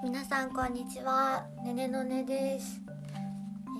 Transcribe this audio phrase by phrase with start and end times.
[0.00, 1.44] 皆さんこんにちは。
[1.64, 3.70] ねねのねです、え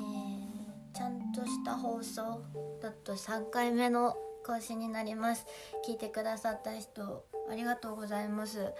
[0.92, 2.42] ーちゃんとした放送
[2.82, 5.46] だと3回目の更新になります。
[5.86, 8.72] 聞いてくださった人ありがとうございます。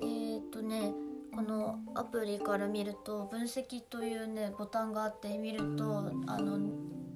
[0.00, 0.94] えー、っとね
[1.34, 6.58] このアプリから見ると分析というねボタンがあって見るとあの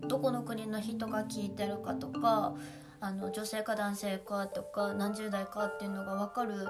[0.07, 2.55] どこの国の人が聞いてるかとか
[3.01, 6.69] あの女性か男性かとか何十代かっていうのが分かる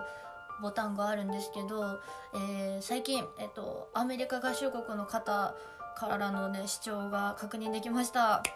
[0.62, 2.00] ボタンがあるんですけど、
[2.34, 5.54] えー最近、えっと、アメリカ合衆国の方
[5.96, 8.42] からのね視聴が確認できました。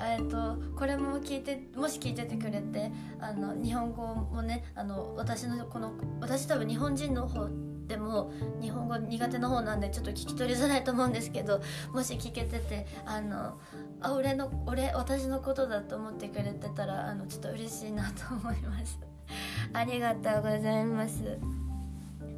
[0.00, 7.48] えっとこれも聞いてもし聞いててくれてあの日本語もねあの私のこの私多分日本人の方
[7.86, 13.58] でも日本語苦手な方なんでちょっと聞き取りづらいと思うんですけどもし聞けててあの
[14.00, 19.15] あ俺の俺私のことだと思ってくれてたらあのちょっと嬉しいなと思います。
[19.72, 21.38] ありがとうございます。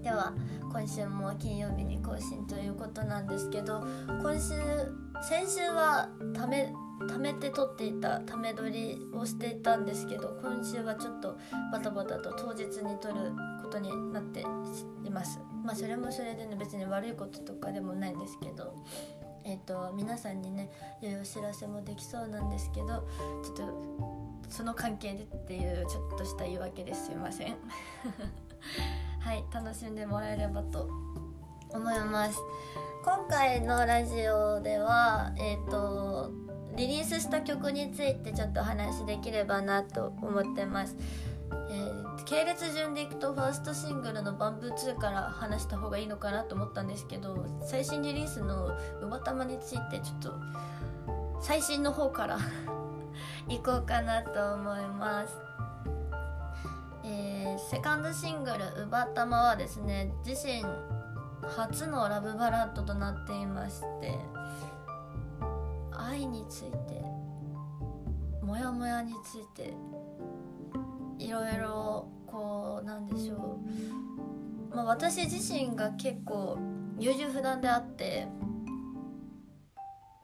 [0.02, 0.32] では
[0.72, 4.54] 今週も金曜日に更新ということなんですけど今週
[5.22, 11.36] 先週はため貯めて撮っていたため撮りをしていたんですけど今週はちょっと
[11.72, 14.44] バタバタと当日に撮ることになってい
[15.10, 18.74] ますまあそれもそれでね別に悪いこととかでもないんですけど
[19.44, 27.56] えっ、と皆さんにね良いお知らせもできそうなんですけどちょっとその関係でっていうちょっとした言い訳ですすいません。
[29.20, 30.88] はい楽しんでもらえればと
[31.70, 32.38] 思います。
[33.04, 36.30] 今回のラジオではえっ、と
[36.76, 40.96] リリースした曲についてちょっとお話しできればなと思ってます、
[41.70, 50.34] えー系列順でいくとファーストシングルの「バンブー2」から話した方がいいのかなと思ったんですけど最新リリースの「うばたま」についてちょっと
[51.40, 52.38] 最新の方から
[53.48, 55.34] 行こうかなと思います。
[57.04, 60.62] えーセカンドシングル「うばたま」はですね自身
[61.42, 64.18] 初のラブバラッドとなっていまして
[65.90, 67.04] 愛について
[68.42, 69.74] モヤモヤについて
[71.18, 73.58] いろいろこうなんでしょ
[74.72, 76.58] う、まあ、私自身が結構
[76.98, 78.28] 優柔不断であって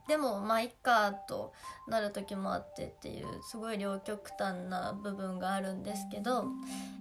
[0.07, 1.53] でもまあいっかと
[1.87, 6.45] なる時もあってっていうすごい両極端な部分があるんですけど、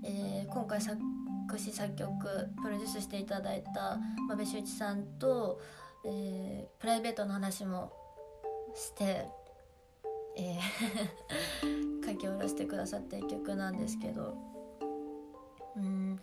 [0.04, 0.98] えー今回作
[1.58, 2.08] 詞作曲
[2.62, 5.60] プロデュースしていただいた馬部修一さんと、
[6.06, 7.92] えープライベートの話も
[8.74, 9.26] して、
[10.36, 14.34] えー 書き下ろしてくださった一曲なんですけど。
[15.76, 16.20] うん。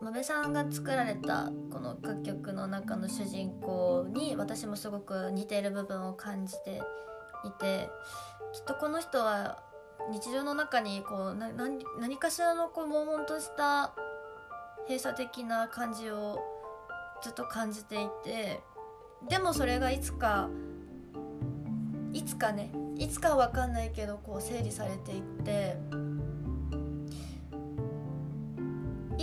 [0.00, 6.80] 馬部さんが作られたこの楽曲の中の主人公に私もすごく似ている部分を感じて
[7.44, 7.90] いて
[8.52, 9.58] きっとこの人は
[10.12, 13.92] 日常の中にこうな何何かしらのこう悶々とした
[14.86, 16.38] 閉鎖的な感じを
[17.22, 18.60] ずっと感じていて
[19.28, 20.48] でもそれがいつか
[22.12, 25.76] いつかねいつかは分かんないけどこう整理されていって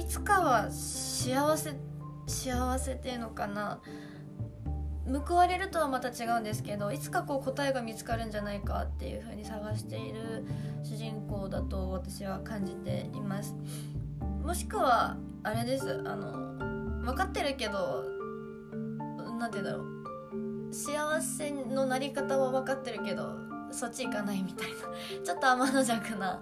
[0.06, 1.74] いつかは幸せ
[2.28, 3.80] 幸せっていうのかな。
[5.28, 10.46] 報われるとはまた違うんですけどいつかこう答えが見つかるんじゃないかっていう風に探している
[10.84, 13.56] 主人公だと私は感じています。
[14.44, 15.90] もしくはあれです。
[16.06, 18.04] あの分かってるけど
[19.40, 19.84] 何て言うんだろ
[20.70, 20.74] う。
[20.74, 23.32] 幸せのなり方は分かってるけど
[23.72, 24.76] そっち行かないみたいな。
[25.24, 26.40] ちょっと天の弱な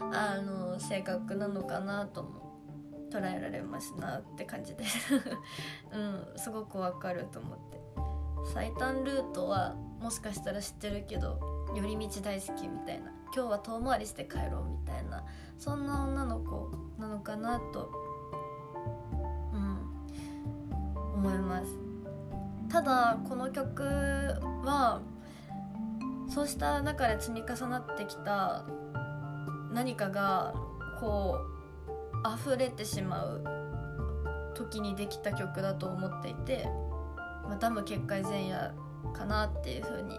[0.00, 2.39] あの性格なのかなとも
[3.10, 4.84] 捉えられますなって感じで。
[5.92, 7.80] うんすごくわかると思って。
[8.54, 11.38] 最短ルートはもしかしたら知ってるけど
[11.76, 13.10] 寄り道大好きみたいな。
[13.34, 15.24] 今日は遠回りして帰ろうみたいな。
[15.58, 17.90] そんな女の子なのかなと
[19.52, 19.78] うん
[21.14, 21.66] 思います。
[22.70, 23.82] ただこの曲
[24.64, 25.00] は
[26.28, 28.64] そうした中で積み重なってきた
[29.72, 30.54] 何かが
[31.00, 31.59] こう
[32.24, 33.44] 溢れてしまう
[34.54, 36.66] 時にできた曲だと思っていて、
[37.44, 38.74] まあ、ダム決壊前夜
[39.14, 40.18] かなっていう風に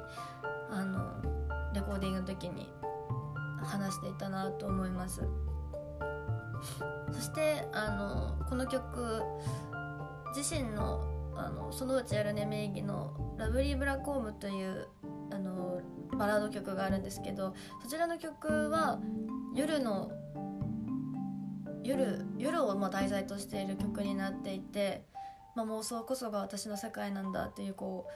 [0.69, 0.99] あの
[1.73, 2.71] レコーディングの時に
[3.63, 5.21] 話していたなと思います。
[7.11, 9.21] そしてあのこの曲
[10.35, 11.01] 自身の
[11.35, 14.87] あのそのうちやるね名義の「ラブリー・ブラックホーム」という
[15.31, 15.81] あの
[16.17, 18.99] バラード曲があるんですけどそちらの曲は
[19.55, 20.11] 夜の
[21.83, 25.03] 夜夜をま題材としている曲になっていて、
[25.55, 28.11] まあ、妄想こそが私の世界なんだっていうこう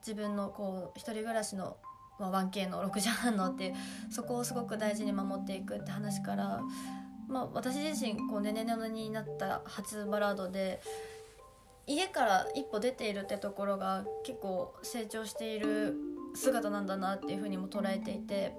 [0.00, 1.76] 自分のこう一人暮らしの、
[2.18, 3.74] まあ、1K の6時半のって
[4.10, 6.60] そこをすごく大事に守っていくって話から
[7.30, 10.82] まあ、私自身こうねねねのになった初バラードで
[11.86, 15.94] 家から一歩出ているってところが結構成長している
[16.34, 18.54] 姿なんだなっていうふうにも捉えていて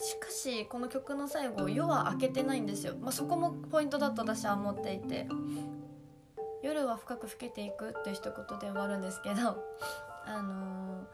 [0.00, 5.26] しかしこの曲の最後夜は明けてないんですよ、まあ、そこもポイントだと私は思っていて。
[6.62, 9.64] 夜は深く更けていくっていう一言で終わるんですけど
[10.26, 11.06] あの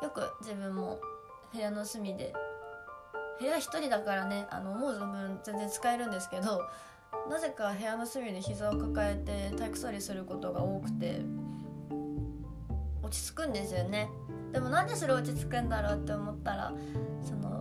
[0.00, 1.00] ー、よく自分も
[1.52, 2.34] 部屋の隅で
[3.38, 6.62] 部屋一人だからねあの思う存分全然使えるんですけど
[7.28, 11.22] なぜか部屋の隅で膝を抱えて体育座りすることが多くて
[13.02, 14.08] 落ち着くんですよね。
[14.52, 16.72] でもなんでそれ落ち着くんだろうって思ったら
[17.22, 17.59] その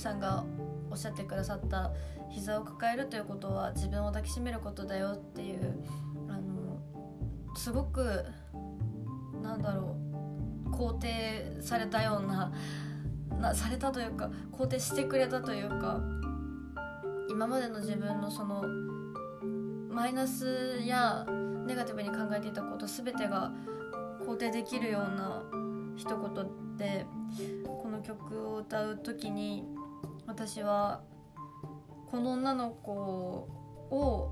[0.00, 0.44] さんが
[0.90, 1.92] おっしゃってくださった
[2.30, 5.84] 膝を抱えるということは自分を抱きしめることだよっていう
[6.28, 6.80] あの
[7.56, 8.24] すごく
[9.42, 9.96] なんだろ
[10.66, 12.52] う肯定されたような
[13.38, 16.00] なされたというか肯定してくれたというか
[17.30, 18.64] 今までの自分のその
[19.90, 21.26] マイナスや
[21.66, 23.52] ネガティブに考えていたこと全てが
[24.26, 25.42] 肯定できるような
[25.96, 27.06] 一言で
[27.64, 29.64] この曲を歌う時に
[30.30, 31.00] 私は
[32.08, 32.92] この女の子
[33.90, 34.30] を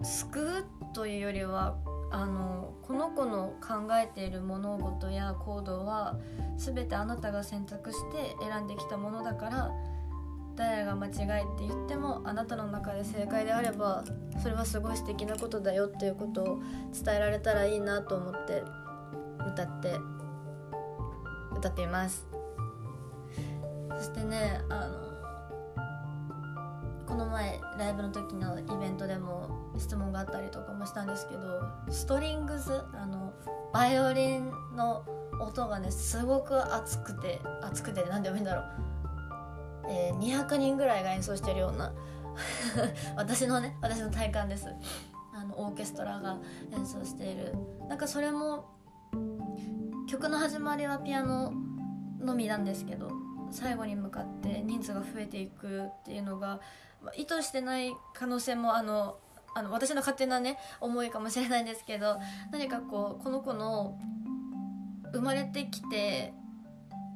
[0.00, 0.64] 救う
[0.94, 1.76] というよりは
[2.12, 6.16] あのこの子の考えている物事や行動は
[6.56, 9.70] 全てあなたが選択して選んできたものだから
[10.54, 11.16] 誰が間違いっ
[11.58, 14.04] て言ってもあなたの中で正解であれば
[14.40, 16.62] それはすごい素敵なことだよっていうことを
[16.92, 18.62] 伝えられたらいいなと思って
[19.48, 19.96] 歌って
[21.56, 22.29] 歌っています。
[24.00, 25.10] そしてねあの
[27.06, 31.40] この前ライブの時のイベントでも質問があったりとかもしたんですけど
[31.90, 33.34] ストリングスあの
[33.74, 35.04] バイオリンの
[35.38, 38.64] 音がねすごく熱くて熱くて何でもいいんだろう、
[39.90, 41.92] えー、200人ぐらいが演奏してるような
[43.16, 44.66] 私のね私の体感です。
[45.34, 46.38] あのオーケストラが
[46.72, 47.54] 演奏している。
[47.88, 48.64] なんかそれも
[50.08, 51.52] 曲の始まりはピアノ
[52.18, 53.10] のみなんですけど
[53.50, 56.60] 最後に向かって人数が増えていくっていうのが
[57.16, 59.18] 意図してない可能性もあの
[59.54, 62.18] あの私の勝手なね思いかもしれないんですけど
[62.52, 63.98] 何かこうこの子の
[65.12, 66.32] 生まれてきて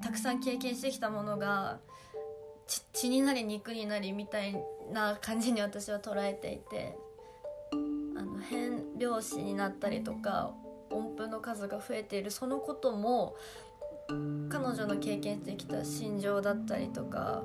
[0.03, 1.79] たくさん経験してきたものが
[2.93, 4.57] 血になり肉になりみたい
[4.93, 6.97] な感じに私は捉えていて
[8.17, 10.53] あの変拍子になったりとか
[10.91, 13.37] 音符の数が増えているそのことも
[14.09, 17.43] 彼女の経験してきた心情だったりとか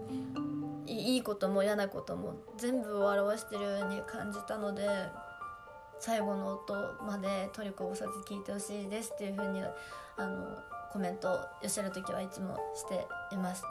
[0.86, 4.88] いいことも嫌なことも全部を表してるように感じたので
[6.00, 6.74] 最後の音
[7.06, 9.62] までトリコをさず聞いてほしいですっていう風に
[10.18, 10.58] あの
[10.92, 13.64] コメントを寄せる時はいつもしています。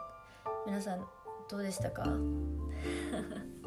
[0.66, 1.04] 皆さん
[1.50, 2.04] どうでしたか？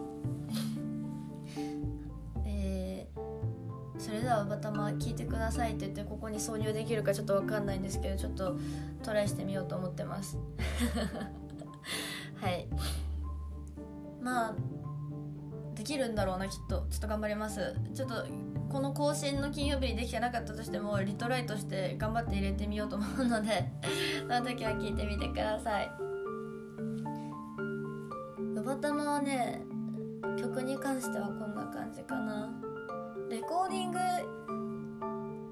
[4.02, 8.58] それではまたま聞いてくださいって言ってここに挿入できるかちょっと分かんないんですけどちょっと
[9.04, 10.40] トライしてみようと思ってます。
[12.42, 12.68] はい。
[14.20, 14.56] まあ
[15.76, 16.88] できるんだろうなきっと。
[16.90, 17.76] ちょっと頑張ります。
[17.94, 18.26] ちょっと
[18.70, 23.72] この更新の金曜日にできてなかったとしてもリトライとして頑張って入れてみようと思うので
[24.28, 25.92] その時は聞いてみてください。
[28.56, 29.62] ロバタマはね
[30.40, 32.61] 曲に関してはこんな感じかな。
[33.32, 34.00] レコーディング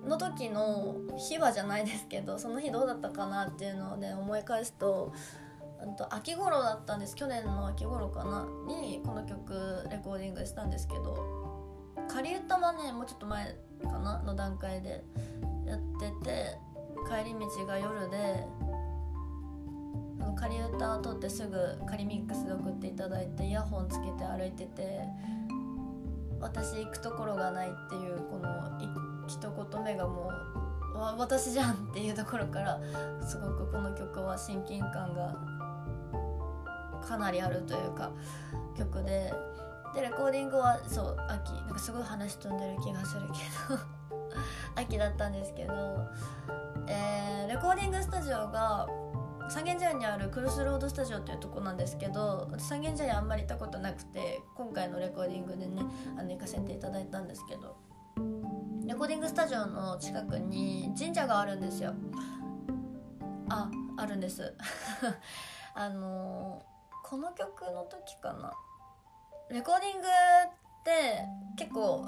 [0.05, 5.13] の時の秘話じゃないですけどその日どうだったかなっていうのをね思い返すと
[5.97, 7.15] と秋頃だったんです。
[7.15, 8.45] 去年の秋頃かな？
[8.67, 11.15] にこの曲レコーディングしたんですけど
[12.09, 14.21] 仮歌はねもうちょっと前かな？
[14.23, 15.05] の段階で
[15.65, 16.57] やってて
[17.09, 18.45] 帰り道が夜で
[20.37, 24.99] 仮歌を取ってすぐ仮ミックスで送っていただいてイヤホンつけて歩いてて
[26.41, 28.49] 私行くところがないっていうこの
[29.27, 29.39] 一
[29.71, 30.31] 言目がも
[30.95, 32.79] う私じゃんっていうところから
[33.25, 35.35] すごくこの曲は親近感が
[37.05, 38.11] かなりあるというか
[38.77, 39.33] 曲で
[39.95, 43.39] でレコーディングはそう秋なんかすごい話飛んでる気がするけ
[43.73, 43.79] ど
[44.75, 45.73] 秋だったんですけど、
[46.87, 48.87] えー、レコーディングスタジオが
[49.49, 55.81] 三軒茶屋にあるクロスロードスタジオっていうとこなんですけど三軒茶屋あんまり行ったことなくて今回のレコーディングでね
[56.17, 57.77] あの行かせていただいたんですけど。
[58.89, 61.93] レコーディングスタジオの近くに神社があるんですよ。
[63.47, 64.55] ああるんです。
[65.75, 66.63] あの
[67.03, 68.51] この曲の時かな。
[69.51, 71.23] レコーディングって
[71.55, 72.03] 結構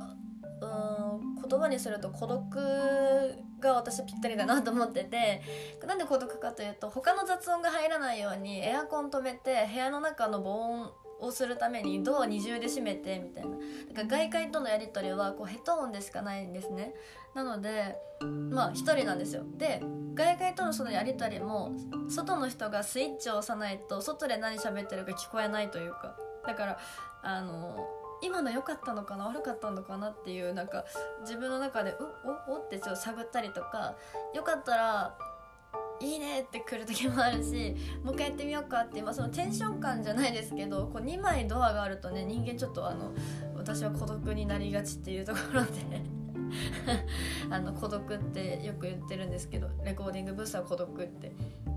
[0.62, 5.42] うん言葉にすると孤独が私ぴったりだなと思ってて
[5.86, 10.92] なんで孤独かというと他の雑音が入らないようにエアコン止めて部屋の中の防音
[11.22, 13.52] をするためにドア二重で閉めてみたいな。
[13.52, 13.58] だ
[13.94, 16.94] から外界とのやり取りはこうヘッドホンでしかないんですね。
[17.36, 17.96] なので
[18.50, 19.44] まあ1人なんですよ。
[19.58, 19.82] で
[20.16, 21.74] 外界とのそのやり取りも
[22.10, 26.16] 外の人がスイッチを押さないと外で何喋ってるか聞こえないというか。
[26.46, 26.80] だから
[27.22, 27.88] あの
[28.22, 30.86] 今の良かったのかな悪かったのかなっていうなんか
[31.22, 32.08] 自分の中で「う
[32.48, 33.96] おおってちょっと探ったりとか
[34.34, 35.18] よかったら
[36.00, 43.12] いいねって来る時もあるしもう一回やってみようかって、まあ、そのテンション感じゃないですけどこう2枚ドアがあるとね人間ちょっとあの
[43.56, 45.70] 私は孤独になりがちっていうところで
[47.50, 51.32] あの孤独ってよく言ってるんですけどレコーディングブースは孤独って。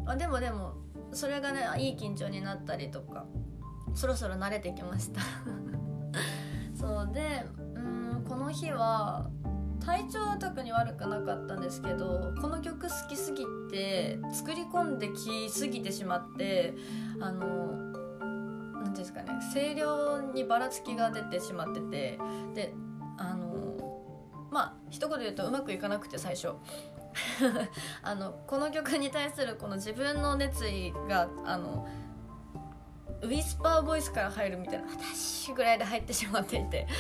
[0.07, 0.75] あでもでも
[1.13, 3.25] それがねいい緊張になったりとか
[3.95, 5.21] そろそろ慣れてきました。
[6.75, 7.45] そうで
[7.75, 9.29] うんこの日は
[9.85, 16.75] 体調は特に悪くなかったんですけどこの曲好きすぎて作り込んできすぎてしまって
[17.21, 17.93] あの
[18.83, 22.19] 何ですかね声量にばらつきが出てしまってて
[22.55, 22.75] で
[23.19, 26.55] あのまあ一言で言うとうまくいかなくて最初。
[28.03, 31.87] あのこの曲に対するこの自分の熱意があの
[33.25, 36.87] ウィスパーボイスから入るみたいな「私」ぐらいで入ってしまっていて。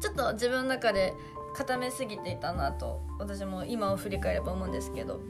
[0.00, 1.12] ちょっと自分の中で
[1.54, 5.20] 固めすぎていたなと私も今を振り返れば思うんですけど。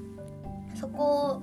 [0.75, 1.43] そこを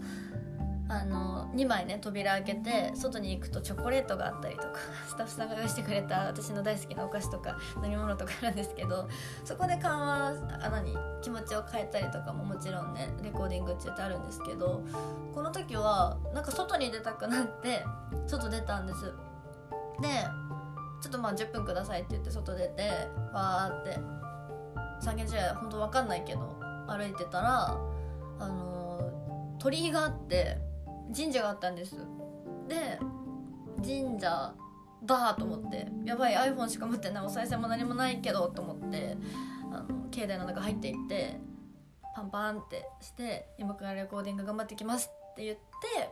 [0.87, 4.69] あの2枚ね扉開けて外に行くとチョコレートがあったりとか
[5.09, 9.07] スタッフさんが用意してくれた私の大好きなお菓子とか飲み物とかあるんですけど
[9.43, 14.83] そこで緩和あ何気持ちを変えたりとかももちろんねレコーディング中ってあるんですけど
[15.33, 17.83] この時はなんか外に出たくなって
[18.27, 19.13] 外出たんです。
[20.01, 20.09] で
[21.01, 22.89] ちょっとまあ10分くださいって言って外出て
[23.33, 23.99] わーって
[24.99, 26.41] 三軒茶屋本当わかんないけど
[26.87, 27.77] 歩いてたら
[28.39, 30.57] あの鳥居があって
[31.13, 31.95] 神社があったんです。
[32.67, 32.99] で
[33.83, 34.53] 神社
[35.05, 39.17] だと思ってやばい iPhone しか持ってないお賽銭も何もないけどと思って
[39.71, 41.39] あの境内の中入っていって
[42.15, 46.09] パンパンってして「今からレコーディング頑張ってきます」って言って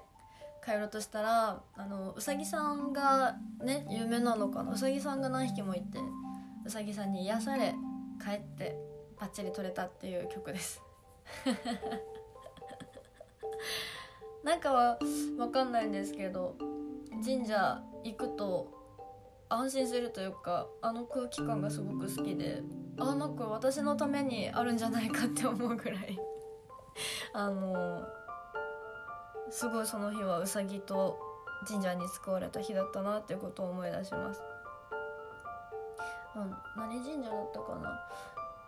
[0.64, 6.00] 帰ろうとしたらあのうさぎさんがね有名なのかなうさぎさんが何匹もいて
[6.66, 7.74] うさぎさんに癒され
[8.24, 8.78] 帰って
[9.20, 10.82] バッチリ撮れたっていう曲です。
[14.44, 15.00] なんかは
[15.38, 16.56] 分かんないんですけど
[17.24, 18.68] 神社行くと
[19.50, 22.62] 安心するというかあの空気感がすごく好きで
[22.98, 26.20] あなんか私のためにあるんじゃないかって思うぐらい
[27.34, 28.04] あの
[29.50, 31.20] すごいその日はうさぎと
[31.68, 34.42] 神社に救われた日だったなっていうことを思い出します。
[36.36, 38.10] うん、何神社だったかな？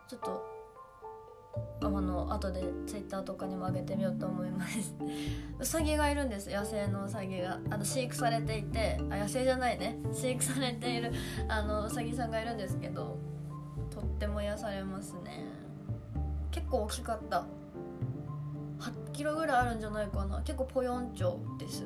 [0.08, 0.65] ちょっと
[1.82, 4.96] あの後でツイッターとかにも上げてみようと思います。
[5.60, 6.50] うさぎがいるんです。
[6.50, 7.60] 野生のうさぎが。
[7.70, 9.00] あの飼育されていて。
[9.10, 9.98] あ野生じゃないね。
[10.12, 11.12] 飼育されている
[11.48, 13.18] あのうさぎさんがいるんですけど
[13.90, 15.46] とっても癒されますね。
[16.52, 17.46] 結構大きかった。
[18.80, 20.42] 8キロぐらいあるんじゃないかな。
[20.42, 21.86] 結構ポヨンチョです。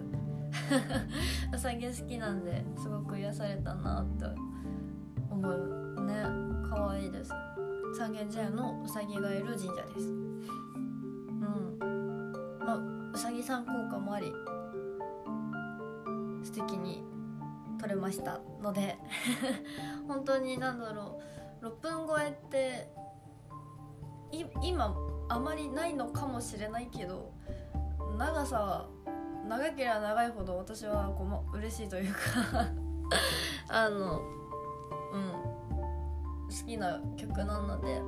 [1.53, 4.25] うさぎ好きなんですごく癒されたなって
[5.29, 6.05] 思う。
[6.05, 6.23] ね
[6.69, 7.31] 可愛いです。
[7.97, 10.07] 三軒茶屋のうさぎがいる神社です。
[10.07, 11.79] うん。
[12.59, 12.75] まあ
[13.13, 14.31] うさぎさん効果もあり
[16.43, 17.03] 素敵に
[17.79, 18.97] 撮れましたので
[20.07, 21.19] 本当に何だろ
[21.61, 22.91] う6分超えって
[24.61, 24.95] 今
[25.27, 27.31] あまりないのかもしれないけど
[28.17, 28.87] 長さは
[29.47, 32.19] 長ければ長いほど私はこう嬉しいというか
[33.69, 34.21] あの
[35.13, 35.68] うん。
[36.49, 38.01] 好きな曲なので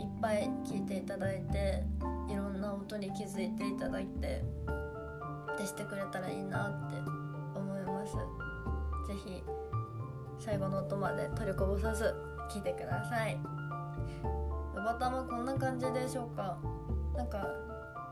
[0.00, 1.82] いっぱい聴いていただいて
[2.28, 4.44] いろんな音に気づいていただいて
[5.58, 6.96] でしてくれたらいいなって
[7.58, 8.14] 思います。
[9.06, 9.42] 是非
[10.38, 12.14] 最後の音まで取りこぼさず
[12.50, 13.38] 聴いてください。
[14.74, 16.56] ロバタもこんな感じでしょうか。
[17.14, 17.46] なんか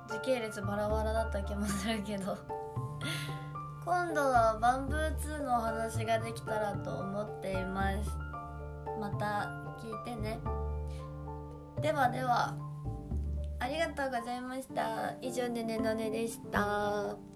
[0.09, 2.37] 時系列バラバラだった気もするけど。
[3.85, 8.27] 今度はバンブー2のお話ができたらと思っています。
[8.99, 9.50] また
[9.81, 10.40] 聞いてね。
[11.81, 12.57] ではでは
[13.61, 15.14] ありがとうございました。
[15.21, 17.27] 以上でねのねでした。